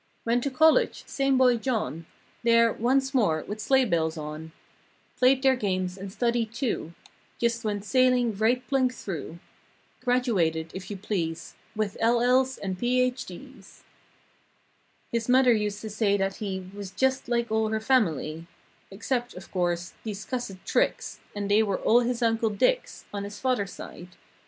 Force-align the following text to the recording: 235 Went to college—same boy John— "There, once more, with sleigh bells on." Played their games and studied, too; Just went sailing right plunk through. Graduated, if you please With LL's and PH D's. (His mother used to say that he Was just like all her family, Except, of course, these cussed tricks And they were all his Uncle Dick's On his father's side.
235 0.23 0.25
Went 0.33 0.43
to 0.43 0.57
college—same 0.57 1.37
boy 1.37 1.57
John— 1.57 2.05
"There, 2.41 2.73
once 2.73 3.13
more, 3.13 3.43
with 3.47 3.59
sleigh 3.61 3.85
bells 3.85 4.17
on." 4.17 4.51
Played 5.19 5.43
their 5.43 5.55
games 5.55 5.95
and 5.95 6.11
studied, 6.11 6.51
too; 6.55 6.95
Just 7.37 7.63
went 7.63 7.85
sailing 7.85 8.35
right 8.35 8.65
plunk 8.67 8.95
through. 8.95 9.37
Graduated, 10.03 10.71
if 10.73 10.89
you 10.89 10.97
please 10.97 11.53
With 11.75 11.97
LL's 12.03 12.57
and 12.57 12.79
PH 12.79 13.25
D's. 13.27 13.83
(His 15.11 15.29
mother 15.29 15.53
used 15.53 15.81
to 15.81 15.89
say 15.91 16.17
that 16.17 16.37
he 16.37 16.71
Was 16.73 16.89
just 16.89 17.29
like 17.29 17.51
all 17.51 17.69
her 17.69 17.79
family, 17.79 18.47
Except, 18.89 19.35
of 19.35 19.51
course, 19.51 19.93
these 20.03 20.25
cussed 20.25 20.65
tricks 20.65 21.19
And 21.35 21.47
they 21.47 21.61
were 21.61 21.77
all 21.77 21.99
his 21.99 22.23
Uncle 22.23 22.49
Dick's 22.49 23.05
On 23.13 23.23
his 23.23 23.37
father's 23.39 23.71
side. 23.71 24.09